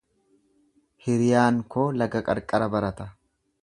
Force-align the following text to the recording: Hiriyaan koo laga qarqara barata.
Hiriyaan 1.07 1.61
koo 1.77 1.87
laga 2.03 2.25
qarqara 2.31 2.75
barata. 2.79 3.13